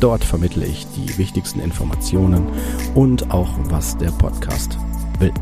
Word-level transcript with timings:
Dort 0.00 0.24
vermittle 0.24 0.66
ich 0.66 0.86
die 0.88 1.16
wichtigsten 1.16 1.60
Informationen 1.60 2.46
und 2.94 3.30
auch, 3.30 3.50
was 3.64 3.96
der 3.96 4.10
Podcast 4.10 4.78
will. 5.18 5.32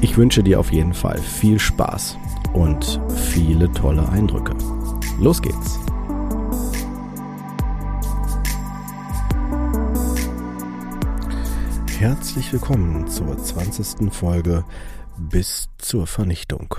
Ich 0.00 0.16
wünsche 0.16 0.42
dir 0.42 0.58
auf 0.58 0.72
jeden 0.72 0.94
Fall 0.94 1.18
viel 1.18 1.60
Spaß 1.60 2.18
und 2.54 3.00
viele 3.30 3.70
tolle 3.70 4.08
Eindrücke. 4.08 4.52
Los 5.20 5.40
geht's! 5.40 5.78
Herzlich 11.98 12.52
willkommen 12.52 13.06
zur 13.06 13.38
20. 13.38 14.12
Folge 14.12 14.64
bis 15.16 15.68
zur 15.78 16.08
Vernichtung. 16.08 16.74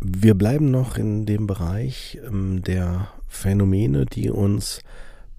Wir 0.00 0.34
bleiben 0.34 0.70
noch 0.70 0.98
in 0.98 1.24
dem 1.24 1.46
Bereich 1.46 2.18
ähm, 2.26 2.62
der 2.62 3.08
Phänomene, 3.32 4.06
die 4.06 4.30
uns 4.30 4.80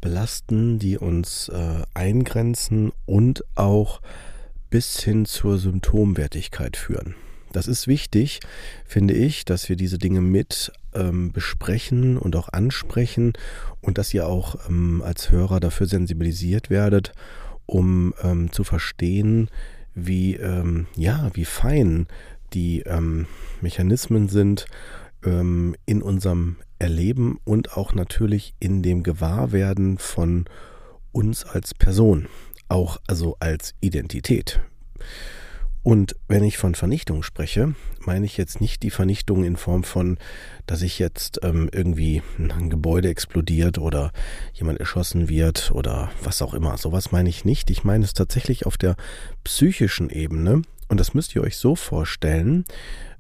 belasten, 0.02 0.80
die 0.80 0.98
uns 0.98 1.48
äh, 1.50 1.84
eingrenzen 1.94 2.92
und 3.06 3.46
auch 3.56 4.02
bis 4.70 5.00
hin 5.00 5.26
zur 5.26 5.58
Symptomwertigkeit 5.58 6.76
führen. 6.76 7.16
Das 7.54 7.68
ist 7.68 7.88
wichtig, 7.88 8.40
finde 8.86 9.14
ich, 9.14 9.46
dass 9.46 9.70
wir 9.70 9.76
diese 9.76 10.00
Dinge 10.00 10.22
mit 10.22 10.72
ähm, 10.94 11.32
besprechen 11.32 12.18
und 12.18 12.36
auch 12.36 12.50
ansprechen 12.50 13.34
und 13.82 13.98
dass 13.98 14.14
ihr 14.14 14.28
auch 14.28 14.56
ähm, 14.68 15.04
als 15.06 15.32
Hörer 15.32 15.60
dafür 15.60 15.86
sensibilisiert 15.88 16.70
werdet, 16.72 17.14
um 17.66 18.14
ähm, 18.24 18.52
zu 18.52 18.64
verstehen, 18.64 19.50
wie 19.94 20.36
ähm, 20.36 20.88
ja, 20.96 21.30
wie 21.34 21.46
fein 21.46 22.08
die 22.54 22.82
ähm, 22.82 23.28
Mechanismen 23.62 24.28
sind 24.28 24.66
ähm, 25.26 25.76
in 25.86 26.02
unserem 26.02 26.58
Erleben 26.80 27.40
und 27.44 27.78
auch 27.78 27.94
natürlich 27.94 28.56
in 28.60 28.84
dem 28.84 29.04
Gewahrwerden 29.04 29.98
von 29.98 30.46
uns 31.12 31.46
als 31.46 31.74
Person, 31.74 32.28
auch 32.68 32.98
also 33.08 33.38
als 33.40 33.74
Identität. 33.80 34.60
Und 35.84 36.16
wenn 36.30 36.46
ich 36.46 36.58
von 36.58 36.76
Vernichtung 36.76 37.24
spreche, 37.24 37.76
meine 38.06 38.26
ich 38.26 38.38
jetzt 38.38 38.62
nicht 38.62 38.84
die 38.84 38.90
Vernichtung 38.90 39.44
in 39.44 39.58
Form 39.58 39.84
von, 39.84 40.18
dass 40.66 40.82
ich 40.82 40.98
jetzt 40.98 41.42
ähm, 41.44 41.70
irgendwie 41.74 42.22
ein 42.40 42.70
Gebäude 42.70 43.10
explodiert 43.10 43.78
oder 43.78 44.14
jemand 44.54 44.80
erschossen 44.80 45.28
wird 45.28 45.72
oder 45.74 46.10
was 46.24 46.42
auch 46.42 46.54
immer. 46.54 46.78
Sowas 46.78 47.12
meine 47.12 47.28
ich 47.28 47.44
nicht. 47.44 47.70
Ich 47.70 47.84
meine 47.84 48.06
es 48.06 48.14
tatsächlich 48.14 48.66
auf 48.66 48.78
der 48.78 48.96
psychischen 49.44 50.10
Ebene. 50.10 50.62
Und 50.88 51.00
das 51.02 51.14
müsst 51.14 51.36
ihr 51.36 51.42
euch 51.42 51.58
so 51.58 51.76
vorstellen. 51.76 52.64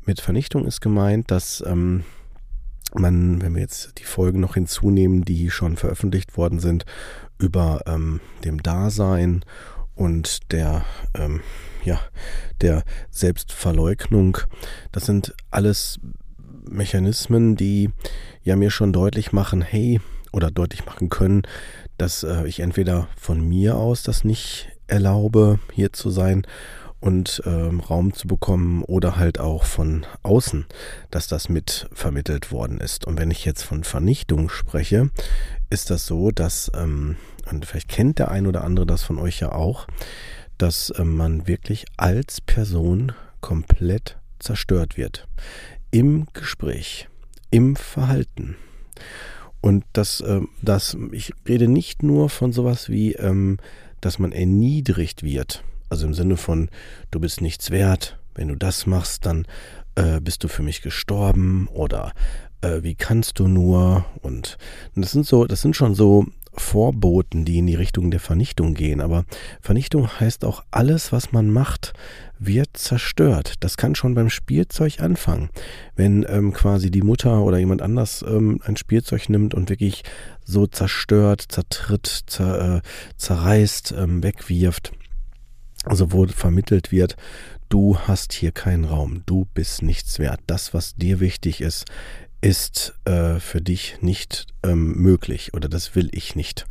Mit 0.06 0.20
Vernichtung 0.20 0.66
ist 0.66 0.82
gemeint, 0.82 1.32
dass 1.32 1.64
ähm, 1.66 2.04
man, 2.94 3.42
wenn 3.42 3.56
wir 3.56 3.62
jetzt 3.62 4.00
die 4.00 4.04
Folgen 4.04 4.42
noch 4.42 4.56
hinzunehmen, 4.56 5.24
die 5.24 5.50
schon 5.50 5.78
veröffentlicht 5.78 6.36
worden 6.36 6.60
sind, 6.60 6.86
über 7.40 7.82
ähm, 7.86 8.20
dem 8.44 8.62
Dasein 8.62 9.46
und 9.96 10.52
der, 10.52 10.84
ähm, 11.16 11.42
ja, 11.86 12.02
der 12.60 12.84
Selbstverleugnung, 13.12 14.40
das 14.92 15.06
sind 15.06 15.34
alles 15.52 16.00
Mechanismen, 16.70 17.56
die 17.56 17.90
ja 18.44 18.56
mir 18.58 18.72
schon 18.72 18.92
deutlich 18.92 19.32
machen, 19.32 19.62
hey, 19.62 20.02
oder 20.34 20.52
deutlich 20.52 20.86
machen 20.86 21.10
können, 21.10 21.44
dass 21.98 22.24
äh, 22.24 22.46
ich 22.46 22.60
entweder 22.60 23.08
von 23.16 23.48
mir 23.48 23.78
aus 23.78 24.04
das 24.04 24.26
nicht 24.26 24.68
erlaube, 24.88 25.60
hier 25.72 25.94
zu 25.94 26.10
sein, 26.10 26.46
und 27.04 27.42
ähm, 27.46 27.82
Raum 27.82 28.14
zu 28.14 28.30
bekommen 28.30 28.82
oder 28.82 29.18
halt 29.18 29.38
auch 29.38 29.66
von 29.66 30.06
außen, 30.24 30.66
dass 31.12 31.28
das 31.28 31.50
mit 31.50 31.90
vermittelt 31.92 32.50
worden 32.54 32.80
ist. 32.80 33.06
Und 33.06 33.20
wenn 33.20 33.30
ich 33.30 33.44
jetzt 33.44 33.64
von 33.64 33.84
Vernichtung 33.84 34.48
spreche, 34.48 35.10
ist 35.70 35.90
das 35.90 36.06
so, 36.06 36.32
dass, 36.32 36.72
ähm, 36.74 37.18
und 37.52 37.66
vielleicht 37.66 37.90
kennt 37.90 38.20
der 38.20 38.32
ein 38.32 38.48
oder 38.48 38.64
andere 38.64 38.86
das 38.86 39.04
von 39.04 39.20
euch 39.20 39.42
ja 39.42 39.52
auch, 39.52 39.86
dass 40.58 40.94
ähm, 40.98 41.18
man 41.18 41.46
wirklich 41.46 41.84
als 41.98 42.40
Person 42.40 43.12
komplett 43.42 44.18
zerstört 44.40 44.96
wird. 44.96 45.28
Im 45.92 46.28
Gespräch, 46.32 47.10
im 47.52 47.76
Verhalten. 47.76 48.56
Und 49.60 49.84
das, 49.92 50.22
äh, 50.22 50.40
das, 50.62 50.96
ich 51.12 51.34
rede 51.46 51.68
nicht 51.68 52.02
nur 52.02 52.30
von 52.30 52.54
sowas 52.54 52.88
wie, 52.88 53.12
ähm, 53.16 53.58
dass 54.00 54.20
man 54.20 54.32
erniedrigt 54.32 55.24
wird 55.24 55.66
also 55.94 56.08
im 56.08 56.16
Sinne 56.16 56.38
von, 56.38 56.70
du 57.12 57.20
bist 57.20 57.40
nichts 57.40 57.70
wert, 57.70 58.18
wenn 58.34 58.48
du 58.48 58.56
das 58.56 58.88
machst, 58.88 59.28
dann 59.28 59.46
äh, 59.94 60.20
bist 60.20 60.44
du 60.44 60.48
für 60.48 60.64
mich 60.64 60.82
gestorben 60.82 61.68
oder 61.72 62.14
äh, 62.62 62.82
wie 62.82 62.96
kannst 62.96 63.38
du 63.38 63.48
nur? 63.48 64.06
Und 64.24 64.58
das 64.96 65.12
sind 65.12 65.28
so, 65.28 65.46
das 65.46 65.62
sind 65.62 65.76
schon 65.76 65.94
so 65.94 66.26
Vorboten, 66.56 67.46
die 67.46 67.60
in 67.60 67.68
die 67.68 67.76
Richtung 67.76 68.10
der 68.10 68.20
Vernichtung 68.20 68.74
gehen. 68.74 69.02
Aber 69.02 69.26
Vernichtung 69.62 70.08
heißt 70.20 70.46
auch, 70.46 70.64
alles, 70.72 71.12
was 71.12 71.32
man 71.32 71.52
macht, 71.52 71.94
wird 72.40 72.76
zerstört. 72.76 73.54
Das 73.60 73.78
kann 73.78 73.94
schon 73.94 74.16
beim 74.16 74.32
Spielzeug 74.32 75.00
anfangen. 75.00 75.50
Wenn 75.96 76.26
ähm, 76.28 76.54
quasi 76.54 76.90
die 76.90 77.04
Mutter 77.04 77.44
oder 77.44 77.60
jemand 77.60 77.84
anders 77.84 78.26
ähm, 78.28 78.60
ein 78.64 78.78
Spielzeug 78.78 79.30
nimmt 79.30 79.54
und 79.54 79.70
wirklich 79.70 80.02
so 80.44 80.66
zerstört, 80.66 81.46
zertritt, 81.50 82.24
zer, 82.26 82.78
äh, 82.78 82.82
zerreißt, 83.18 83.94
ähm, 83.96 84.24
wegwirft 84.24 84.92
also 85.84 86.12
wo 86.12 86.26
vermittelt 86.28 86.92
wird, 86.92 87.16
du 87.70 87.98
hast 87.98 88.34
hier 88.34 88.52
keinen 88.52 88.86
Raum, 88.86 89.24
du 89.26 89.46
bist 89.54 89.82
nichts 89.82 90.20
wert. 90.20 90.40
Das, 90.48 90.74
was 90.74 90.96
dir 90.96 91.20
wichtig 91.20 91.62
ist, 91.62 91.86
ist 92.42 92.94
äh, 93.06 93.40
für 93.40 93.62
dich 93.62 93.98
nicht 94.02 94.48
ähm, 94.64 94.96
möglich 94.96 95.54
oder 95.54 95.70
das 95.70 95.96
will 95.96 96.10
ich 96.12 96.36
nicht. 96.36 96.66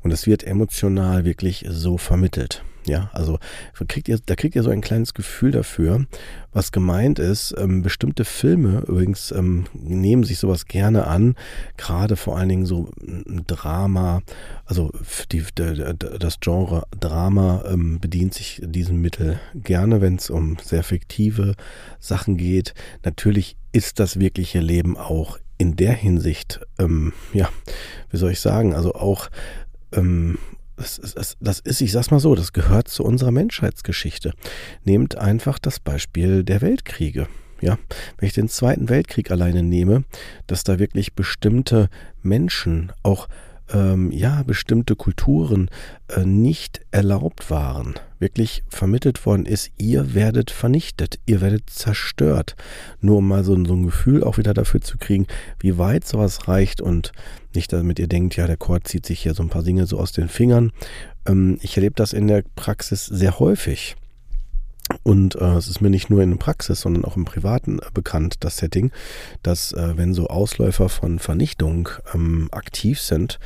Und 0.00 0.10
es 0.10 0.26
wird 0.26 0.42
emotional 0.42 1.24
wirklich 1.24 1.66
so 1.68 1.98
vermittelt. 1.98 2.64
Ja, 2.88 3.10
also 3.12 3.38
kriegt 3.86 4.08
ihr, 4.08 4.18
da 4.24 4.34
kriegt 4.34 4.56
ihr 4.56 4.62
so 4.62 4.70
ein 4.70 4.80
kleines 4.80 5.14
Gefühl 5.14 5.50
dafür, 5.50 6.06
was 6.52 6.72
gemeint 6.72 7.18
ist. 7.18 7.54
Ähm, 7.58 7.82
bestimmte 7.82 8.24
Filme 8.24 8.82
übrigens 8.88 9.30
ähm, 9.30 9.66
nehmen 9.74 10.24
sich 10.24 10.38
sowas 10.38 10.66
gerne 10.66 11.06
an, 11.06 11.36
gerade 11.76 12.16
vor 12.16 12.38
allen 12.38 12.48
Dingen 12.48 12.66
so 12.66 12.90
ein 13.06 13.44
Drama, 13.46 14.22
also 14.64 14.90
die, 15.30 15.44
der, 15.56 15.94
das 15.94 16.40
Genre 16.40 16.84
Drama 16.98 17.64
ähm, 17.68 18.00
bedient 18.00 18.32
sich 18.34 18.62
diesen 18.64 19.00
Mittel 19.00 19.38
gerne, 19.54 20.00
wenn 20.00 20.16
es 20.16 20.30
um 20.30 20.56
sehr 20.62 20.82
fiktive 20.82 21.54
Sachen 22.00 22.36
geht. 22.38 22.74
Natürlich 23.04 23.56
ist 23.72 24.00
das 24.00 24.18
wirkliche 24.18 24.60
Leben 24.60 24.96
auch 24.96 25.38
in 25.58 25.76
der 25.76 25.92
Hinsicht, 25.92 26.60
ähm, 26.78 27.12
ja, 27.34 27.50
wie 28.10 28.16
soll 28.16 28.32
ich 28.32 28.40
sagen, 28.40 28.74
also 28.74 28.94
auch 28.94 29.28
ähm, 29.92 30.38
das, 30.78 31.00
das, 31.14 31.36
das 31.40 31.60
ist, 31.60 31.80
ich 31.80 31.92
sag's 31.92 32.10
mal 32.10 32.20
so, 32.20 32.34
das 32.34 32.52
gehört 32.52 32.88
zu 32.88 33.04
unserer 33.04 33.30
Menschheitsgeschichte. 33.30 34.32
Nehmt 34.84 35.18
einfach 35.18 35.58
das 35.58 35.80
Beispiel 35.80 36.44
der 36.44 36.62
Weltkriege. 36.62 37.28
Ja, 37.60 37.76
wenn 38.18 38.28
ich 38.28 38.34
den 38.34 38.48
Zweiten 38.48 38.88
Weltkrieg 38.88 39.32
alleine 39.32 39.64
nehme, 39.64 40.04
dass 40.46 40.62
da 40.62 40.78
wirklich 40.78 41.14
bestimmte 41.14 41.88
Menschen 42.22 42.92
auch 43.02 43.28
ähm, 43.72 44.10
ja, 44.10 44.42
bestimmte 44.42 44.96
Kulturen 44.96 45.70
äh, 46.08 46.24
nicht 46.24 46.80
erlaubt 46.90 47.50
waren, 47.50 47.94
wirklich 48.18 48.62
vermittelt 48.68 49.24
worden 49.26 49.46
ist, 49.46 49.70
ihr 49.78 50.14
werdet 50.14 50.50
vernichtet, 50.50 51.18
ihr 51.26 51.40
werdet 51.40 51.70
zerstört. 51.70 52.56
Nur 53.00 53.18
um 53.18 53.28
mal 53.28 53.44
so, 53.44 53.52
so 53.64 53.74
ein 53.74 53.84
Gefühl 53.84 54.24
auch 54.24 54.38
wieder 54.38 54.54
dafür 54.54 54.80
zu 54.80 54.98
kriegen, 54.98 55.26
wie 55.60 55.78
weit 55.78 56.06
sowas 56.06 56.48
reicht 56.48 56.80
und 56.80 57.12
nicht 57.54 57.72
damit 57.72 57.98
ihr 57.98 58.08
denkt, 58.08 58.36
ja, 58.36 58.46
der 58.46 58.56
Chord 58.56 58.88
zieht 58.88 59.06
sich 59.06 59.20
hier 59.20 59.34
so 59.34 59.42
ein 59.42 59.50
paar 59.50 59.62
Dinge 59.62 59.86
so 59.86 59.98
aus 59.98 60.12
den 60.12 60.28
Fingern. 60.28 60.72
Ähm, 61.26 61.58
ich 61.62 61.76
erlebe 61.76 61.94
das 61.94 62.12
in 62.12 62.26
der 62.26 62.44
Praxis 62.56 63.06
sehr 63.06 63.38
häufig. 63.38 63.96
Und 65.02 65.36
äh, 65.36 65.54
es 65.54 65.68
ist 65.68 65.80
mir 65.80 65.90
nicht 65.90 66.10
nur 66.10 66.22
in 66.22 66.30
der 66.30 66.38
Praxis, 66.38 66.80
sondern 66.80 67.04
auch 67.04 67.16
im 67.16 67.24
Privaten 67.24 67.78
äh, 67.78 67.82
bekannt, 67.92 68.36
das 68.40 68.58
Setting, 68.58 68.90
dass 69.42 69.72
äh, 69.72 69.96
wenn 69.96 70.14
so 70.14 70.28
Ausläufer 70.28 70.88
von 70.88 71.18
Vernichtung 71.18 71.88
ähm, 72.14 72.48
aktiv 72.52 73.00
sind, 73.00 73.38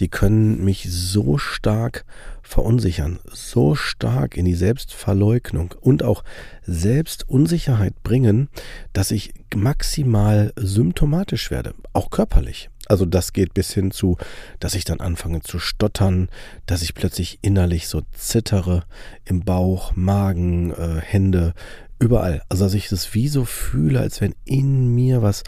die 0.00 0.08
können 0.08 0.64
mich 0.64 0.86
so 0.90 1.38
stark 1.38 2.04
verunsichern, 2.42 3.18
so 3.32 3.74
stark 3.74 4.36
in 4.36 4.44
die 4.44 4.54
Selbstverleugnung 4.54 5.74
und 5.80 6.02
auch 6.02 6.24
Selbstunsicherheit 6.62 8.02
bringen, 8.02 8.48
dass 8.92 9.10
ich 9.10 9.32
maximal 9.54 10.52
symptomatisch 10.56 11.50
werde, 11.50 11.74
auch 11.92 12.10
körperlich. 12.10 12.70
Also 12.90 13.04
das 13.04 13.32
geht 13.32 13.54
bis 13.54 13.72
hin 13.72 13.92
zu, 13.92 14.16
dass 14.58 14.74
ich 14.74 14.84
dann 14.84 14.98
anfange 14.98 15.42
zu 15.42 15.60
stottern, 15.60 16.28
dass 16.66 16.82
ich 16.82 16.92
plötzlich 16.92 17.38
innerlich 17.40 17.86
so 17.86 18.02
zittere 18.10 18.82
im 19.24 19.44
Bauch, 19.44 19.94
Magen, 19.94 20.72
äh, 20.72 21.00
Hände, 21.00 21.54
überall. 22.00 22.42
Also 22.48 22.64
dass 22.64 22.74
ich 22.74 22.88
das 22.88 23.14
wie 23.14 23.28
so 23.28 23.44
fühle, 23.44 24.00
als 24.00 24.20
wenn 24.20 24.34
in 24.44 24.92
mir 24.92 25.22
was 25.22 25.44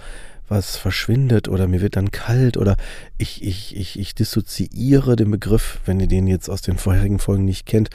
was 0.53 0.77
verschwindet 0.77 1.49
oder 1.49 1.67
mir 1.67 1.81
wird 1.81 1.97
dann 1.97 2.11
kalt 2.11 2.59
oder 2.59 2.77
ich, 3.17 3.43
ich, 3.43 3.75
ich, 3.75 3.99
ich 3.99 4.15
dissoziiere 4.15 5.17
den 5.17 5.31
Begriff, 5.31 5.81
wenn 5.87 5.99
ihr 5.99 6.07
den 6.07 6.27
jetzt 6.27 6.51
aus 6.51 6.61
den 6.61 6.77
vorherigen 6.77 7.19
Folgen 7.19 7.47
nicht 7.47 7.65
kennt. 7.65 7.89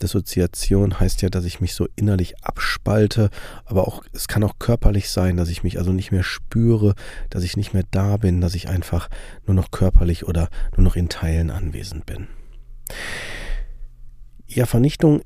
Dissoziation 0.00 1.00
heißt 1.00 1.22
ja, 1.22 1.28
dass 1.28 1.44
ich 1.44 1.60
mich 1.60 1.74
so 1.74 1.88
innerlich 1.96 2.42
abspalte, 2.44 3.30
aber 3.64 3.88
auch, 3.88 4.04
es 4.12 4.28
kann 4.28 4.44
auch 4.44 4.60
körperlich 4.60 5.10
sein, 5.10 5.36
dass 5.36 5.48
ich 5.48 5.64
mich 5.64 5.76
also 5.78 5.92
nicht 5.92 6.12
mehr 6.12 6.22
spüre, 6.22 6.94
dass 7.30 7.42
ich 7.42 7.56
nicht 7.56 7.74
mehr 7.74 7.84
da 7.90 8.16
bin, 8.16 8.40
dass 8.40 8.54
ich 8.54 8.68
einfach 8.68 9.10
nur 9.46 9.56
noch 9.56 9.72
körperlich 9.72 10.24
oder 10.24 10.48
nur 10.76 10.84
noch 10.84 10.94
in 10.94 11.08
Teilen 11.08 11.50
anwesend 11.50 12.06
bin. 12.06 12.28
Ja, 14.46 14.66
Vernichtung 14.66 15.22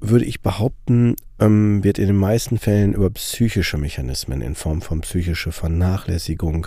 würde 0.00 0.24
ich 0.24 0.40
behaupten, 0.40 1.16
ähm, 1.38 1.84
wird 1.84 1.98
in 1.98 2.06
den 2.06 2.16
meisten 2.16 2.58
Fällen 2.58 2.94
über 2.94 3.10
psychische 3.10 3.78
Mechanismen 3.78 4.40
in 4.40 4.54
Form 4.54 4.82
von 4.82 5.02
psychischer 5.02 5.52
Vernachlässigung 5.52 6.66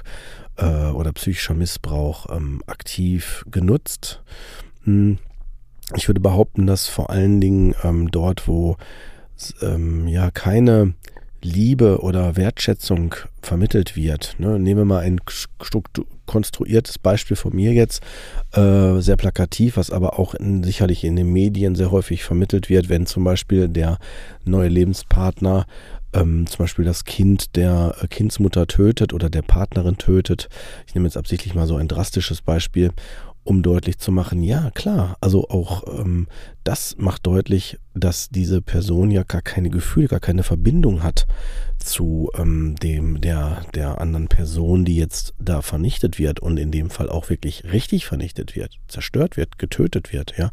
äh, 0.58 0.90
oder 0.90 1.12
psychischer 1.14 1.54
Missbrauch 1.54 2.28
ähm, 2.36 2.62
aktiv 2.68 3.44
genutzt. 3.50 4.22
Hm. 4.84 5.18
Ich 5.96 6.08
würde 6.08 6.22
behaupten, 6.22 6.66
dass 6.66 6.88
vor 6.88 7.10
allen 7.10 7.42
Dingen 7.42 7.76
ähm, 7.84 8.10
dort, 8.10 8.48
wo 8.48 8.78
ähm, 9.62 10.08
ja 10.08 10.32
keine 10.32 10.94
Liebe 11.44 12.02
oder 12.02 12.36
Wertschätzung 12.36 13.16
vermittelt 13.42 13.96
wird. 13.96 14.36
Ne? 14.40 14.60
Nehmen 14.60 14.82
wir 14.82 14.86
mal 14.86 15.00
ein 15.00 15.20
konstruiertes 16.26 16.98
Beispiel 16.98 17.38
von 17.38 17.56
mir 17.56 17.74
jetzt, 17.74 18.02
äh, 18.54 19.00
sehr 19.00 19.18
plakativ, 19.18 19.78
was 19.78 19.92
aber 19.92 20.20
auch 20.20 20.34
in, 20.34 20.64
sicherlich 20.64 21.04
in 21.04 21.16
den 21.16 21.32
Medien 21.32 21.76
sehr 21.76 21.92
häufig 21.92 22.24
vermittelt 22.24 22.70
wird, 22.70 22.90
wenn 22.90 23.06
zum 23.06 23.24
Beispiel 23.24 23.68
der 23.68 23.98
neue 24.46 24.70
Lebenspartner 24.70 25.66
ähm, 26.14 26.48
zum 26.48 26.60
Beispiel 26.60 26.86
das 26.86 27.06
Kind 27.06 27.56
der 27.56 27.96
äh, 28.02 28.08
Kindsmutter 28.08 28.68
tötet 28.68 29.14
oder 29.14 29.30
der 29.30 29.42
Partnerin 29.42 29.98
tötet. 29.98 30.50
Ich 30.88 30.96
nehme 30.96 31.08
jetzt 31.08 31.18
absichtlich 31.18 31.54
mal 31.56 31.68
so 31.68 31.76
ein 31.76 31.88
drastisches 31.88 32.42
Beispiel 32.42 32.92
um 33.44 33.62
deutlich 33.62 33.98
zu 33.98 34.12
machen, 34.12 34.42
ja 34.42 34.72
klar, 34.72 35.18
also 35.20 35.50
auch 35.50 35.84
ähm, 36.00 36.28
das 36.64 36.96
macht 36.98 37.28
deutlich, 37.28 37.78
dass 37.94 38.30
diese 38.30 38.62
Person 38.62 39.12
ja 39.12 39.24
gar 39.24 39.42
keine 39.42 39.70
Gefühle, 39.70 40.08
gar 40.08 40.22
keine 40.22 40.44
Verbindung 40.44 41.04
hat 41.04 41.28
zu 41.78 42.32
ähm, 42.38 42.76
dem 42.82 43.20
der 43.20 43.66
der 43.76 44.00
anderen 44.00 44.30
Person, 44.30 44.86
die 44.86 44.96
jetzt 44.96 45.34
da 45.40 45.62
vernichtet 45.62 46.20
wird 46.20 46.40
und 46.40 46.58
in 46.58 46.72
dem 46.72 46.90
Fall 46.90 47.10
auch 47.10 47.30
wirklich 47.30 47.66
richtig 47.66 48.06
vernichtet 48.06 48.56
wird, 48.56 48.80
zerstört 48.88 49.36
wird, 49.36 49.60
getötet 49.60 50.14
wird, 50.14 50.38
ja. 50.38 50.50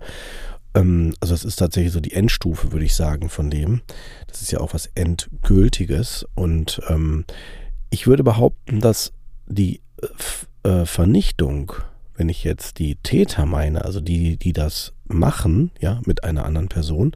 Ähm, 0.74 1.14
also 1.20 1.34
das 1.34 1.44
ist 1.44 1.56
tatsächlich 1.56 1.92
so 1.92 2.00
die 2.00 2.12
Endstufe, 2.12 2.72
würde 2.72 2.84
ich 2.84 2.94
sagen, 2.94 3.28
von 3.28 3.50
dem. 3.50 3.82
Das 4.26 4.42
ist 4.42 4.52
ja 4.52 4.60
auch 4.60 4.74
was 4.74 4.86
Endgültiges 4.94 6.26
und 6.34 6.80
ähm, 6.88 7.24
ich 7.90 8.06
würde 8.06 8.24
behaupten, 8.24 8.80
dass 8.80 9.12
die 9.46 9.80
äh, 10.62 10.68
äh 10.68 10.86
Vernichtung 10.86 11.72
wenn 12.20 12.28
ich 12.28 12.44
jetzt 12.44 12.78
die 12.78 12.96
Täter 12.96 13.46
meine, 13.46 13.82
also 13.86 13.98
die, 13.98 14.36
die 14.36 14.52
das 14.52 14.92
machen, 15.08 15.70
ja, 15.80 16.02
mit 16.04 16.22
einer 16.22 16.44
anderen 16.44 16.68
Person, 16.68 17.12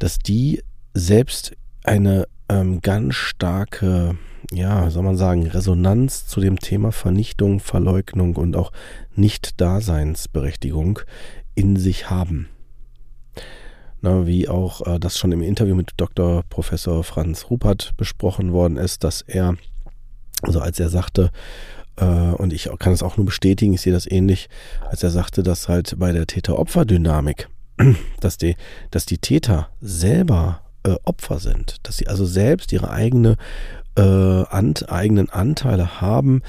dass 0.00 0.18
die 0.18 0.60
selbst 0.92 1.52
eine 1.84 2.26
ähm, 2.48 2.80
ganz 2.80 3.14
starke, 3.14 4.18
ja, 4.50 4.90
soll 4.90 5.04
man 5.04 5.16
sagen, 5.16 5.46
Resonanz 5.46 6.26
zu 6.26 6.40
dem 6.40 6.58
Thema 6.58 6.90
Vernichtung, 6.90 7.60
Verleugnung 7.60 8.34
und 8.34 8.56
auch 8.56 8.72
Nicht-Daseinsberechtigung 9.14 10.98
in 11.54 11.76
sich 11.76 12.10
haben. 12.10 12.48
Na, 14.00 14.26
wie 14.26 14.48
auch 14.48 14.86
äh, 14.86 14.98
das 15.00 15.18
schon 15.18 15.32
im 15.32 15.42
Interview 15.42 15.74
mit 15.74 15.92
Dr. 15.96 16.44
Professor 16.48 17.02
Franz 17.02 17.50
Rupert 17.50 17.96
besprochen 17.96 18.52
worden 18.52 18.76
ist, 18.76 19.02
dass 19.02 19.22
er, 19.22 19.56
also 20.42 20.60
als 20.60 20.78
er 20.78 20.88
sagte, 20.88 21.30
äh, 21.96 22.04
und 22.04 22.52
ich 22.52 22.68
kann 22.78 22.92
es 22.92 23.02
auch 23.02 23.16
nur 23.16 23.26
bestätigen, 23.26 23.74
ich 23.74 23.80
sehe 23.80 23.92
das 23.92 24.10
ähnlich, 24.10 24.48
als 24.88 25.02
er 25.02 25.10
sagte, 25.10 25.42
dass 25.42 25.68
halt 25.68 25.98
bei 25.98 26.12
der 26.12 26.26
Täter-Opfer-Dynamik, 26.26 27.48
dass 28.20 28.38
die, 28.38 28.56
dass 28.90 29.04
die 29.04 29.18
Täter 29.18 29.68
selber 29.80 30.62
äh, 30.84 30.94
Opfer 31.04 31.38
sind, 31.40 31.76
dass 31.82 31.96
sie 31.96 32.06
also 32.06 32.24
selbst 32.24 32.72
ihre 32.72 32.90
eigene, 32.90 33.36
äh, 33.96 34.02
ant, 34.02 34.90
eigenen 34.90 35.28
Anteile 35.30 36.00
haben, 36.00 36.42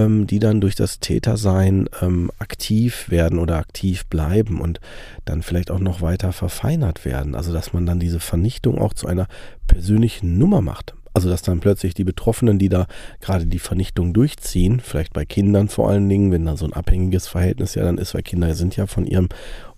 ähm, 0.00 0.26
die 0.26 0.38
dann 0.38 0.60
durch 0.60 0.74
das 0.74 1.00
Tätersein 1.00 1.88
ähm, 2.00 2.30
aktiv 2.38 3.10
werden 3.10 3.38
oder 3.38 3.56
aktiv 3.56 4.06
bleiben 4.06 4.60
und 4.60 4.80
dann 5.24 5.42
vielleicht 5.42 5.70
auch 5.70 5.78
noch 5.78 6.00
weiter 6.00 6.32
verfeinert 6.32 7.04
werden. 7.04 7.34
Also 7.34 7.52
dass 7.52 7.72
man 7.72 7.86
dann 7.86 8.00
diese 8.00 8.20
Vernichtung 8.20 8.78
auch 8.78 8.94
zu 8.94 9.06
einer 9.06 9.26
persönlichen 9.66 10.38
Nummer 10.38 10.60
macht. 10.60 10.94
Also 11.12 11.28
dass 11.28 11.42
dann 11.42 11.60
plötzlich 11.60 11.94
die 11.94 12.04
Betroffenen, 12.04 12.58
die 12.58 12.68
da 12.68 12.86
gerade 13.20 13.46
die 13.46 13.58
Vernichtung 13.58 14.12
durchziehen, 14.12 14.80
vielleicht 14.80 15.12
bei 15.12 15.24
Kindern 15.24 15.68
vor 15.68 15.90
allen 15.90 16.08
Dingen, 16.08 16.30
wenn 16.30 16.46
da 16.46 16.56
so 16.56 16.64
ein 16.64 16.72
abhängiges 16.72 17.26
Verhältnis 17.26 17.74
ja 17.74 17.82
dann 17.82 17.98
ist, 17.98 18.14
weil 18.14 18.22
Kinder 18.22 18.54
sind 18.54 18.76
ja 18.76 18.86
von 18.86 19.06
ihrem 19.06 19.28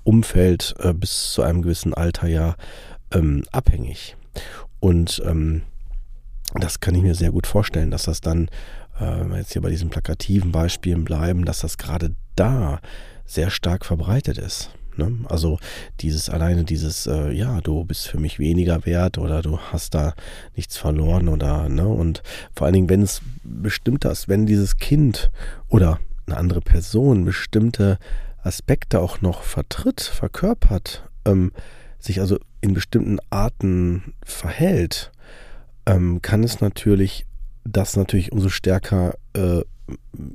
Umfeld 0.04 0.74
äh, 0.80 0.92
bis 0.92 1.32
zu 1.32 1.42
einem 1.42 1.62
gewissen 1.62 1.94
Alter 1.94 2.28
ja 2.28 2.56
ähm, 3.12 3.44
abhängig. 3.50 4.16
Und 4.80 5.22
ähm, 5.24 5.62
das 6.54 6.80
kann 6.80 6.94
ich 6.94 7.02
mir 7.02 7.14
sehr 7.14 7.30
gut 7.30 7.46
vorstellen, 7.46 7.90
dass 7.90 8.04
das 8.04 8.20
dann, 8.20 8.48
äh, 9.02 9.36
jetzt 9.38 9.52
hier 9.52 9.62
bei 9.62 9.70
diesen 9.70 9.90
plakativen 9.90 10.52
Beispielen 10.52 11.04
bleiben, 11.04 11.44
dass 11.44 11.60
das 11.60 11.78
gerade 11.78 12.14
da 12.36 12.80
sehr 13.24 13.50
stark 13.50 13.84
verbreitet 13.84 14.38
ist. 14.38 14.70
Ne? 14.96 15.18
Also 15.28 15.58
dieses 16.00 16.28
alleine 16.28 16.64
dieses, 16.64 17.06
äh, 17.06 17.32
ja, 17.32 17.60
du 17.60 17.84
bist 17.84 18.08
für 18.08 18.18
mich 18.18 18.38
weniger 18.38 18.84
wert 18.84 19.18
oder 19.18 19.42
du 19.42 19.58
hast 19.58 19.94
da 19.94 20.14
nichts 20.54 20.76
verloren 20.76 21.28
oder, 21.28 21.68
ne? 21.68 21.88
Und 21.88 22.22
vor 22.54 22.66
allen 22.66 22.74
Dingen, 22.74 22.88
wenn 22.90 23.02
es 23.02 23.22
bestimmt 23.42 24.04
das, 24.04 24.28
wenn 24.28 24.44
dieses 24.44 24.76
Kind 24.76 25.30
oder 25.68 25.98
eine 26.26 26.36
andere 26.36 26.60
Person 26.60 27.24
bestimmte 27.24 27.98
Aspekte 28.42 29.00
auch 29.00 29.20
noch 29.20 29.42
vertritt, 29.42 30.02
verkörpert, 30.02 31.08
ähm, 31.24 31.52
sich 31.98 32.20
also 32.20 32.38
in 32.60 32.74
bestimmten 32.74 33.18
Arten 33.30 34.14
verhält, 34.24 35.10
ähm, 35.86 36.20
kann 36.20 36.44
es 36.44 36.60
natürlich 36.60 37.24
das 37.64 37.96
natürlich 37.96 38.32
umso 38.32 38.48
stärker 38.48 39.14
äh, 39.34 39.62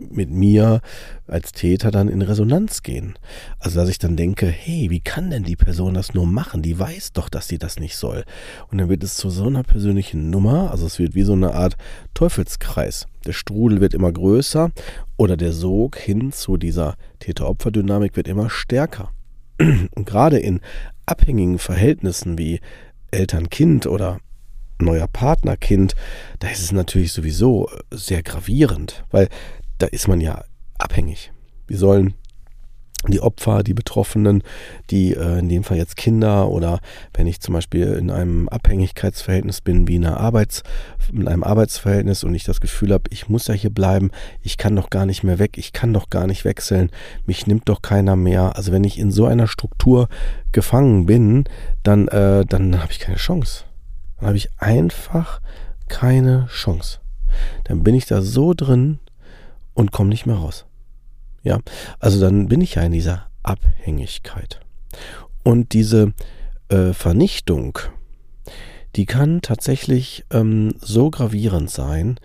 mit 0.10 0.30
mir 0.30 0.82
als 1.28 1.52
Täter 1.52 1.92
dann 1.92 2.10
in 2.10 2.22
Resonanz 2.22 2.84
gehen. 2.84 3.18
Also 3.60 3.80
dass 3.80 3.90
ich 3.90 3.98
dann 3.98 4.18
denke, 4.18 4.48
hey, 4.48 4.90
wie 4.90 5.00
kann 5.00 5.30
denn 5.30 5.44
die 5.44 5.56
Person 5.56 5.94
das 5.94 6.14
nur 6.14 6.28
machen? 6.28 6.62
Die 6.62 6.78
weiß 6.78 7.14
doch, 7.14 7.30
dass 7.30 7.48
sie 7.48 7.58
das 7.58 7.80
nicht 7.80 7.96
soll. 7.96 8.24
Und 8.70 8.78
dann 8.78 8.90
wird 8.90 9.04
es 9.04 9.16
zu 9.16 9.30
so 9.30 9.46
einer 9.48 9.64
persönlichen 9.64 10.30
Nummer, 10.30 10.72
also 10.72 10.86
es 10.86 11.00
wird 11.00 11.16
wie 11.16 11.24
so 11.24 11.34
eine 11.34 11.54
Art 11.54 11.78
Teufelskreis. 12.14 13.08
Der 13.26 13.34
Strudel 13.34 13.82
wird 13.82 13.94
immer 13.94 14.12
größer 14.12 14.72
oder 15.16 15.38
der 15.38 15.54
Sog 15.54 15.98
hin 15.98 16.32
zu 16.32 16.58
dieser 16.58 16.96
Täter-Opfer-Dynamik 17.20 18.16
wird 18.16 18.28
immer 18.28 18.50
stärker. 18.50 19.12
Und 19.60 20.06
gerade 20.06 20.38
in 20.38 20.62
abhängigen 21.06 21.58
Verhältnissen 21.58 22.38
wie 22.38 22.60
Eltern-Kind 23.12 23.88
oder 23.88 24.20
neuer 24.80 25.08
Partnerkind, 25.08 25.96
da 26.40 26.50
ist 26.50 26.62
es 26.62 26.72
natürlich 26.72 27.14
sowieso 27.14 27.70
sehr 27.92 28.24
gravierend, 28.24 29.04
weil 29.12 29.30
da 29.78 29.88
ist 29.88 30.08
man 30.08 30.22
ja 30.22 30.44
abhängig. 30.78 31.32
Wir 31.68 31.78
sollen 31.78 32.14
die 33.08 33.22
Opfer, 33.22 33.64
die 33.64 33.76
Betroffenen, 33.76 34.44
die 34.90 35.14
äh, 35.14 35.40
in 35.40 35.50
dem 35.50 35.64
Fall 35.64 35.78
jetzt 35.78 35.98
Kinder 35.98 36.50
oder 36.50 36.80
wenn 37.14 37.28
ich 37.28 37.40
zum 37.40 37.54
Beispiel 37.54 37.94
in 37.94 38.10
einem 38.10 38.50
Abhängigkeitsverhältnis 38.50 39.62
bin, 39.62 39.88
wie 39.88 39.96
in, 39.96 40.06
einer 40.06 40.20
Arbeits-, 40.20 40.64
in 41.14 41.28
einem 41.28 41.44
Arbeitsverhältnis 41.44 42.24
und 42.24 42.34
ich 42.34 42.44
das 42.44 42.60
Gefühl 42.60 42.94
habe, 42.94 43.04
ich 43.12 43.30
muss 43.30 43.48
ja 43.48 43.54
hier 43.54 43.70
bleiben, 43.70 44.10
ich 44.42 44.58
kann 44.58 44.76
doch 44.76 44.90
gar 44.90 45.06
nicht 45.06 45.24
mehr 45.24 45.40
weg, 45.40 45.58
ich 45.58 45.74
kann 45.74 45.94
doch 45.94 46.10
gar 46.10 46.28
nicht 46.28 46.44
wechseln, 46.44 46.90
mich 47.26 47.46
nimmt 47.46 47.70
doch 47.70 47.82
keiner 47.82 48.16
mehr. 48.16 48.56
Also 48.56 48.72
wenn 48.72 48.84
ich 48.84 48.98
in 48.98 49.12
so 49.12 49.26
einer 49.26 49.48
Struktur 49.48 50.10
gefangen 50.52 51.06
bin, 51.06 51.46
dann, 51.84 52.08
äh, 52.08 52.46
dann 52.46 52.82
habe 52.82 52.92
ich 52.92 53.00
keine 53.00 53.18
Chance. 53.18 53.67
Dann 54.18 54.28
habe 54.28 54.38
ich 54.38 54.50
einfach 54.58 55.42
keine 55.88 56.48
Chance. 56.48 57.00
Dann 57.66 57.84
bin 57.84 57.96
ich 57.96 58.06
da 58.06 58.22
so 58.22 58.54
drin 58.54 59.00
und 59.74 59.92
komme 59.92 60.10
nicht 60.10 60.26
mehr 60.26 60.38
raus. 60.38 60.66
Ja, 61.44 61.60
also 62.00 62.20
dann 62.20 62.48
bin 62.48 62.62
ich 62.62 62.76
ja 62.76 62.82
in 62.84 62.92
dieser 62.92 63.28
Abhängigkeit. 63.44 64.60
Und 65.44 65.74
diese 65.74 66.14
äh, 66.70 66.94
Vernichtung, 66.94 67.80
die 68.96 69.06
kann 69.06 69.42
tatsächlich 69.42 70.26
ähm, 70.32 70.74
so 70.82 71.10
gravierend 71.10 71.70
sein, 71.70 72.20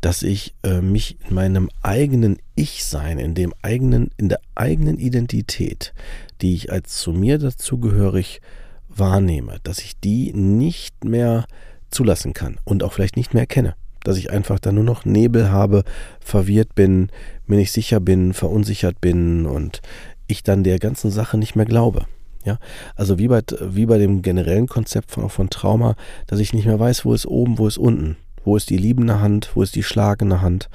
dass 0.00 0.22
ich 0.22 0.54
äh, 0.62 0.80
mich 0.80 1.18
in 1.28 1.34
meinem 1.34 1.70
eigenen 1.82 2.38
Ich-Sein, 2.54 3.18
in 3.18 3.34
dem 3.34 3.52
eigenen, 3.62 4.10
in 4.16 4.28
der 4.28 4.40
eigenen 4.54 4.98
Identität, 4.98 5.92
die 6.40 6.54
ich 6.54 6.70
als 6.70 6.98
zu 6.98 7.12
mir 7.12 7.38
dazugehörig 7.38 8.40
wahrnehme, 8.88 9.58
dass 9.62 9.78
ich 9.78 9.98
die 10.00 10.32
nicht 10.32 11.04
mehr 11.04 11.46
zulassen 11.90 12.34
kann 12.34 12.58
und 12.64 12.82
auch 12.82 12.92
vielleicht 12.92 13.16
nicht 13.16 13.34
mehr 13.34 13.42
erkenne. 13.42 13.74
dass 14.04 14.16
ich 14.16 14.30
einfach 14.30 14.58
dann 14.58 14.76
nur 14.76 14.84
noch 14.84 15.04
Nebel 15.04 15.50
habe, 15.50 15.82
verwirrt 16.20 16.74
bin, 16.74 17.10
mir 17.46 17.56
nicht 17.56 17.72
sicher 17.72 18.00
bin, 18.00 18.32
verunsichert 18.32 19.00
bin 19.00 19.44
und 19.44 19.82
ich 20.28 20.42
dann 20.42 20.62
der 20.62 20.78
ganzen 20.78 21.10
Sache 21.10 21.36
nicht 21.36 21.56
mehr 21.56 21.66
glaube. 21.66 22.06
Ja, 22.44 22.58
also 22.94 23.18
wie 23.18 23.28
bei, 23.28 23.42
wie 23.60 23.86
bei 23.86 23.98
dem 23.98 24.22
generellen 24.22 24.68
Konzept 24.68 25.10
von, 25.10 25.28
von 25.28 25.50
Trauma, 25.50 25.96
dass 26.26 26.38
ich 26.38 26.52
nicht 26.52 26.66
mehr 26.66 26.78
weiß, 26.78 27.04
wo 27.04 27.12
ist 27.12 27.26
oben, 27.26 27.58
wo 27.58 27.66
ist 27.66 27.78
unten. 27.78 28.16
Wo 28.44 28.56
ist 28.56 28.70
die 28.70 28.78
liebende 28.78 29.20
Hand, 29.20 29.50
wo 29.54 29.62
ist 29.62 29.74
die 29.74 29.82
schlagende 29.82 30.40
Hand, 30.40 30.70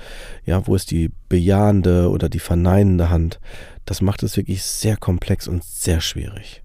ja, 0.45 0.67
wo 0.67 0.75
ist 0.75 0.91
die 0.91 1.09
bejahende 1.29 2.09
oder 2.09 2.29
die 2.29 2.39
verneinende 2.39 3.09
Hand. 3.09 3.39
Das 3.85 4.01
macht 4.01 4.21
es 4.21 4.37
wirklich 4.37 4.63
sehr 4.63 4.97
komplex 4.97 5.47
und 5.47 5.63
sehr 5.63 6.01
schwierig. 6.01 6.62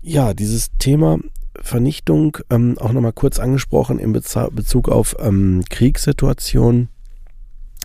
Ja, 0.00 0.32
dieses 0.32 0.70
Thema 0.78 1.18
Vernichtung 1.60 2.38
ähm, 2.50 2.78
auch 2.78 2.92
nochmal 2.92 3.12
kurz 3.12 3.38
angesprochen 3.40 3.98
in 3.98 4.12
Bezug 4.12 4.88
auf 4.88 5.16
ähm, 5.18 5.64
Kriegssituationen. 5.68 6.88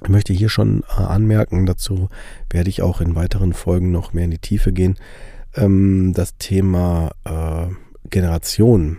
Ich 0.03 0.09
möchte 0.09 0.33
hier 0.33 0.49
schon 0.49 0.83
äh, 0.83 1.01
anmerken, 1.01 1.65
dazu 1.65 2.09
werde 2.51 2.69
ich 2.69 2.81
auch 2.81 3.01
in 3.01 3.15
weiteren 3.15 3.53
Folgen 3.53 3.91
noch 3.91 4.13
mehr 4.13 4.25
in 4.25 4.31
die 4.31 4.37
Tiefe 4.37 4.73
gehen. 4.73 4.95
Ähm, 5.55 6.13
das 6.13 6.37
Thema 6.37 7.11
äh, 7.23 7.73
Generation. 8.09 8.97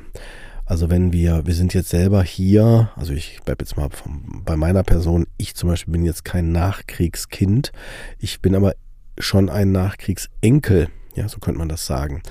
Also 0.65 0.91
wenn 0.91 1.13
wir, 1.13 1.47
wir 1.47 1.55
sind 1.55 1.75
jetzt 1.75 1.91
selber 1.91 2.23
hier, 2.23 2.91
also 2.97 3.13
ich 3.13 3.41
bleibe 3.45 3.65
jetzt 3.65 3.77
mal 3.77 3.91
vom, 3.91 4.43
bei 4.45 4.57
meiner 4.57 4.83
Person, 4.83 5.27
ich 5.37 5.55
zum 5.55 5.69
Beispiel 5.69 5.93
bin 5.93 6.05
jetzt 6.05 6.25
kein 6.25 6.53
Nachkriegskind, 6.53 7.71
ich 8.19 8.41
bin 8.41 8.55
aber 8.55 8.75
schon 9.19 9.51
ein 9.51 9.73
Nachkriegsenkel, 9.73 10.89
ja, 11.15 11.29
so 11.29 11.39
könnte 11.39 11.59
man 11.59 11.69
das 11.69 11.87
sagen. 11.87 12.23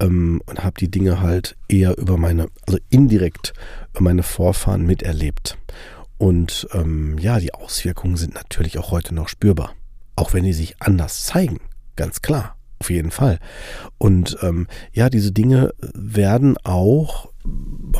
Ähm, 0.00 0.40
und 0.46 0.64
habe 0.64 0.78
die 0.78 0.90
Dinge 0.90 1.20
halt 1.20 1.56
eher 1.68 1.96
über 1.98 2.16
meine, 2.16 2.48
also 2.66 2.78
indirekt 2.90 3.52
über 3.92 4.02
meine 4.02 4.22
Vorfahren 4.22 4.86
miterlebt. 4.86 5.58
Und 6.18 6.68
ähm, 6.72 7.18
ja, 7.18 7.38
die 7.38 7.54
Auswirkungen 7.54 8.16
sind 8.16 8.34
natürlich 8.34 8.78
auch 8.78 8.90
heute 8.90 9.14
noch 9.14 9.28
spürbar. 9.28 9.74
Auch 10.16 10.32
wenn 10.32 10.44
die 10.44 10.52
sich 10.52 10.76
anders 10.80 11.24
zeigen, 11.24 11.58
ganz 11.96 12.22
klar, 12.22 12.56
auf 12.78 12.90
jeden 12.90 13.10
Fall. 13.10 13.38
Und 13.98 14.38
ähm, 14.42 14.68
ja, 14.92 15.10
diese 15.10 15.32
Dinge 15.32 15.74
werden 15.92 16.56
auch 16.62 17.30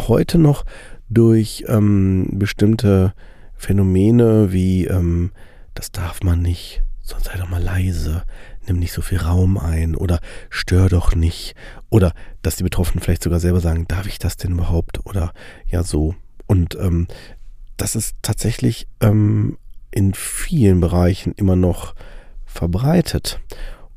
heute 0.08 0.38
noch 0.38 0.64
durch 1.08 1.64
ähm, 1.68 2.28
bestimmte 2.32 3.14
Phänomene 3.54 4.52
wie 4.52 4.86
ähm, 4.86 5.32
das 5.74 5.90
darf 5.90 6.22
man 6.22 6.40
nicht, 6.40 6.82
sonst 7.02 7.24
sei 7.24 7.36
doch 7.36 7.48
mal 7.48 7.62
leise, 7.62 8.24
nimm 8.66 8.78
nicht 8.78 8.92
so 8.92 9.02
viel 9.02 9.18
Raum 9.18 9.59
ein 9.59 9.94
oder 9.94 10.21
stör 10.50 10.88
doch 10.88 11.14
nicht 11.14 11.54
oder 11.90 12.12
dass 12.42 12.56
die 12.56 12.64
Betroffenen 12.64 13.02
vielleicht 13.02 13.23
sogar 13.23 13.40
selber 13.40 13.61
sagen, 13.61 13.87
darf 13.88 14.06
ich 14.06 14.18
das 14.18 14.37
denn 14.37 14.52
überhaupt 14.52 15.04
oder 15.06 15.33
ja 15.66 15.83
so 15.83 16.14
und 16.47 16.76
ähm, 16.76 17.06
das 17.76 17.97
ist 17.97 18.16
tatsächlich 18.23 18.87
ähm, 19.00 19.59
in 19.90 20.14
vielen 20.14 20.80
Bereichen 20.80 21.33
immer 21.33 21.56
noch 21.56 21.94
verbreitet 22.44 23.40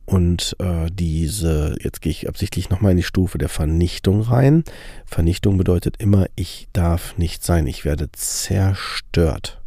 und 0.10 0.56
äh, 0.60 0.90
diese, 0.90 1.76
jetzt 1.82 2.02
gehe 2.02 2.12
ich 2.12 2.30
absichtlich 2.30 2.70
nochmal 2.70 2.92
in 2.92 2.98
die 2.98 3.04
Stufe 3.04 3.38
der 3.38 3.50
Vernichtung 3.50 4.22
rein. 4.22 4.64
Vernichtung 5.06 5.58
bedeutet 5.58 5.98
immer, 5.98 6.28
ich 6.38 6.70
darf 6.72 7.18
nicht 7.18 7.44
sein. 7.44 7.68
Ich 7.68 7.84
werde 7.84 8.10
zerstört 8.14 9.62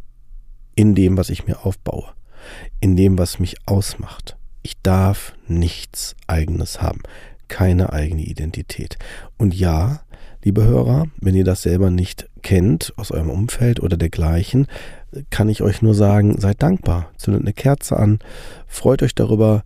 in 0.73 0.95
dem, 0.95 1.15
was 1.15 1.29
ich 1.29 1.45
mir 1.45 1.63
aufbaue, 1.63 2.05
in 2.79 2.95
dem, 2.95 3.19
was 3.19 3.37
mich 3.37 3.57
ausmacht. 3.67 4.35
Ich 4.63 4.73
darf 4.83 5.33
nichts 5.47 6.15
eigenes 6.27 6.81
haben, 6.81 7.01
keine 7.47 7.93
eigene 7.93 8.23
Identität. 8.23 8.97
Und 9.37 9.55
ja, 9.55 10.01
liebe 10.43 10.63
Hörer, 10.63 11.07
wenn 11.19 11.35
ihr 11.35 11.43
das 11.43 11.63
selber 11.63 11.89
nicht 11.89 12.29
kennt 12.41 12.93
aus 12.97 13.11
eurem 13.11 13.29
Umfeld 13.29 13.79
oder 13.79 13.97
dergleichen, 13.97 14.67
kann 15.29 15.49
ich 15.49 15.61
euch 15.61 15.81
nur 15.81 15.93
sagen, 15.93 16.39
seid 16.39 16.61
dankbar, 16.61 17.11
zündet 17.17 17.41
eine 17.41 17.53
Kerze 17.53 17.97
an, 17.97 18.19
freut 18.67 19.03
euch 19.03 19.15
darüber, 19.15 19.63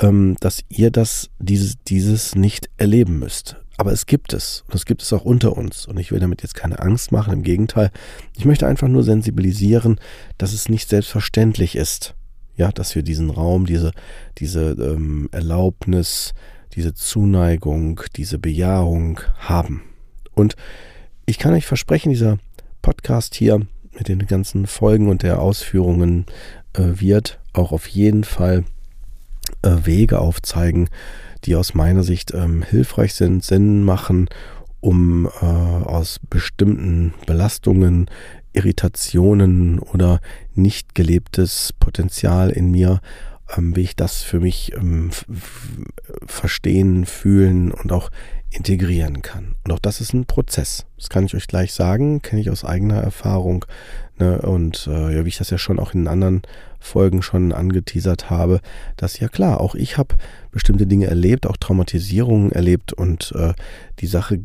ähm, 0.00 0.36
dass 0.40 0.62
ihr 0.68 0.90
das, 0.90 1.30
dieses, 1.38 1.76
dieses 1.86 2.34
nicht 2.34 2.68
erleben 2.76 3.18
müsst. 3.18 3.56
Aber 3.76 3.92
es 3.92 4.06
gibt 4.06 4.32
es. 4.32 4.64
Und 4.66 4.74
es 4.74 4.86
gibt 4.86 5.02
es 5.02 5.12
auch 5.12 5.24
unter 5.24 5.56
uns. 5.56 5.86
Und 5.86 5.98
ich 5.98 6.10
will 6.10 6.18
damit 6.18 6.42
jetzt 6.42 6.54
keine 6.54 6.80
Angst 6.80 7.12
machen. 7.12 7.32
Im 7.32 7.42
Gegenteil. 7.44 7.92
Ich 8.36 8.44
möchte 8.44 8.66
einfach 8.66 8.88
nur 8.88 9.04
sensibilisieren, 9.04 10.00
dass 10.36 10.52
es 10.52 10.68
nicht 10.68 10.88
selbstverständlich 10.88 11.76
ist. 11.76 12.16
Ja, 12.58 12.70
dass 12.70 12.94
wir 12.94 13.02
diesen 13.02 13.30
Raum, 13.30 13.64
diese, 13.64 13.92
diese 14.36 14.72
ähm, 14.72 15.30
Erlaubnis, 15.32 16.34
diese 16.74 16.92
Zuneigung, 16.92 18.02
diese 18.16 18.38
Bejahung 18.38 19.20
haben. 19.38 19.82
Und 20.34 20.56
ich 21.24 21.38
kann 21.38 21.54
euch 21.54 21.66
versprechen, 21.66 22.10
dieser 22.10 22.38
Podcast 22.82 23.34
hier 23.34 23.60
mit 23.92 24.08
den 24.08 24.26
ganzen 24.26 24.66
Folgen 24.66 25.08
und 25.08 25.22
der 25.22 25.40
Ausführungen 25.40 26.26
äh, 26.74 27.00
wird 27.00 27.38
auch 27.52 27.72
auf 27.72 27.86
jeden 27.86 28.24
Fall 28.24 28.64
äh, 29.62 29.76
Wege 29.84 30.20
aufzeigen, 30.20 30.88
die 31.44 31.56
aus 31.56 31.74
meiner 31.74 32.02
Sicht 32.02 32.34
ähm, 32.34 32.62
hilfreich 32.62 33.14
sind, 33.14 33.44
Sinn 33.44 33.84
machen, 33.84 34.28
um 34.80 35.26
äh, 35.26 35.44
aus 35.44 36.20
bestimmten 36.30 37.14
Belastungen, 37.26 38.06
Irritationen 38.52 39.78
oder 39.78 40.20
nicht 40.54 40.94
gelebtes 40.94 41.72
Potenzial 41.78 42.50
in 42.50 42.70
mir, 42.70 43.00
ähm, 43.56 43.74
wie 43.76 43.82
ich 43.82 43.96
das 43.96 44.22
für 44.22 44.40
mich 44.40 44.72
ähm, 44.74 45.10
verstehen, 46.26 47.06
fühlen 47.06 47.72
und 47.72 47.92
auch 47.92 48.10
integrieren 48.50 49.20
kann. 49.22 49.54
Und 49.64 49.72
auch 49.72 49.78
das 49.78 50.00
ist 50.00 50.14
ein 50.14 50.24
Prozess. 50.24 50.86
Das 50.96 51.08
kann 51.10 51.24
ich 51.26 51.34
euch 51.34 51.46
gleich 51.46 51.74
sagen, 51.74 52.22
kenne 52.22 52.40
ich 52.40 52.50
aus 52.50 52.64
eigener 52.64 52.96
Erfahrung. 52.96 53.66
Ne? 54.18 54.40
Und 54.40 54.88
äh, 54.90 55.14
ja, 55.14 55.24
wie 55.24 55.28
ich 55.28 55.38
das 55.38 55.50
ja 55.50 55.58
schon 55.58 55.78
auch 55.78 55.92
in 55.92 56.08
anderen 56.08 56.42
Folgen 56.80 57.22
schon 57.22 57.52
angeteasert 57.52 58.30
habe, 58.30 58.60
dass 58.96 59.18
ja 59.18 59.28
klar, 59.28 59.60
auch 59.60 59.74
ich 59.74 59.98
habe 59.98 60.16
bestimmte 60.50 60.86
Dinge 60.86 61.06
erlebt, 61.06 61.46
auch 61.46 61.56
Traumatisierungen 61.56 62.52
erlebt 62.52 62.92
und 62.92 63.32
äh, 63.36 63.52
die 64.00 64.06
Sache 64.06 64.40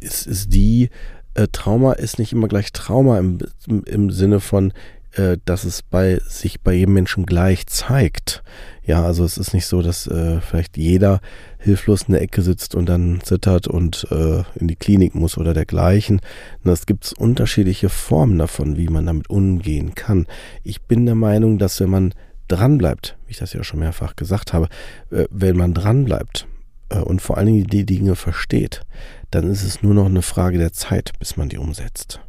ist, 0.00 0.26
ist 0.26 0.52
die, 0.52 0.90
äh, 1.34 1.48
Trauma 1.52 1.92
ist 1.92 2.18
nicht 2.18 2.32
immer 2.32 2.48
gleich 2.48 2.72
Trauma 2.72 3.18
im, 3.18 3.38
im 3.66 4.10
Sinne 4.10 4.40
von, 4.40 4.72
äh, 5.12 5.38
dass 5.44 5.64
es 5.64 5.82
bei 5.82 6.20
sich 6.26 6.60
bei 6.60 6.74
jedem 6.74 6.94
Menschen 6.94 7.26
gleich 7.26 7.66
zeigt. 7.66 8.42
Ja, 8.84 9.04
also 9.04 9.24
es 9.24 9.38
ist 9.38 9.52
nicht 9.52 9.66
so, 9.66 9.82
dass 9.82 10.06
äh, 10.06 10.40
vielleicht 10.40 10.76
jeder 10.76 11.20
hilflos 11.58 12.02
in 12.02 12.12
der 12.12 12.22
Ecke 12.22 12.42
sitzt 12.42 12.74
und 12.74 12.88
dann 12.88 13.20
zittert 13.22 13.66
und 13.66 14.06
äh, 14.10 14.44
in 14.54 14.68
die 14.68 14.76
Klinik 14.76 15.14
muss 15.14 15.38
oder 15.38 15.54
dergleichen. 15.54 16.20
Es 16.64 16.86
gibt 16.86 17.12
unterschiedliche 17.18 17.88
Formen 17.88 18.38
davon, 18.38 18.76
wie 18.76 18.88
man 18.88 19.06
damit 19.06 19.28
umgehen 19.28 19.94
kann. 19.94 20.26
Ich 20.62 20.82
bin 20.82 21.06
der 21.06 21.16
Meinung, 21.16 21.58
dass 21.58 21.80
wenn 21.80 21.90
man 21.90 22.14
dranbleibt, 22.48 23.16
wie 23.26 23.32
ich 23.32 23.38
das 23.38 23.52
ja 23.52 23.64
schon 23.64 23.80
mehrfach 23.80 24.16
gesagt 24.16 24.52
habe, 24.52 24.68
äh, 25.10 25.24
wenn 25.30 25.56
man 25.56 25.74
dranbleibt 25.74 26.46
äh, 26.90 26.98
und 26.98 27.20
vor 27.20 27.38
allen 27.38 27.46
Dingen 27.46 27.66
die 27.66 27.86
Dinge 27.86 28.14
versteht, 28.14 28.82
dann 29.30 29.50
ist 29.50 29.62
es 29.62 29.82
nur 29.82 29.94
noch 29.94 30.06
eine 30.06 30.22
Frage 30.22 30.58
der 30.58 30.72
Zeit, 30.72 31.12
bis 31.18 31.36
man 31.36 31.48
die 31.48 31.58
umsetzt. 31.58 32.20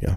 Ja. 0.00 0.16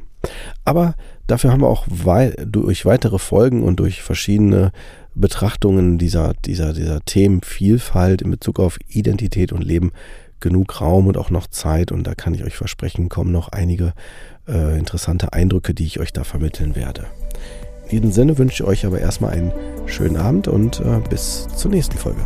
Aber 0.63 0.95
dafür 1.27 1.51
haben 1.51 1.61
wir 1.61 1.67
auch 1.67 1.85
wei 1.87 2.35
durch 2.45 2.85
weitere 2.85 3.19
Folgen 3.19 3.63
und 3.63 3.79
durch 3.79 4.01
verschiedene 4.01 4.71
Betrachtungen 5.13 5.97
dieser, 5.97 6.33
dieser, 6.45 6.73
dieser 6.73 7.01
Themenvielfalt 7.01 8.21
in 8.21 8.31
Bezug 8.31 8.59
auf 8.59 8.77
Identität 8.87 9.53
und 9.53 9.63
Leben 9.63 9.91
genug 10.39 10.81
Raum 10.81 11.07
und 11.07 11.17
auch 11.17 11.29
noch 11.29 11.47
Zeit. 11.47 11.91
Und 11.91 12.05
da 12.05 12.15
kann 12.15 12.33
ich 12.33 12.43
euch 12.43 12.55
versprechen, 12.55 13.09
kommen 13.09 13.31
noch 13.31 13.49
einige 13.49 13.93
äh, 14.47 14.77
interessante 14.77 15.33
Eindrücke, 15.33 15.73
die 15.73 15.85
ich 15.85 15.99
euch 15.99 16.11
da 16.11 16.23
vermitteln 16.23 16.75
werde. 16.75 17.05
In 17.85 18.01
diesem 18.01 18.11
Sinne 18.11 18.37
wünsche 18.37 18.63
ich 18.63 18.69
euch 18.69 18.85
aber 18.85 18.99
erstmal 18.99 19.31
einen 19.31 19.53
schönen 19.85 20.17
Abend 20.17 20.47
und 20.47 20.79
äh, 20.79 20.99
bis 21.09 21.47
zur 21.55 21.71
nächsten 21.71 21.97
Folge. 21.97 22.21